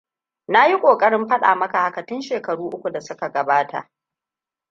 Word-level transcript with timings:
Naayi 0.51 0.75
kokarin 0.81 1.27
faɗa 1.29 1.55
maka 1.55 1.79
haka 1.81 2.05
tun 2.05 2.21
shekaru 2.21 2.69
uku 2.69 2.89
da 2.91 3.01
suka 3.01 3.29
gabata. 3.31 3.89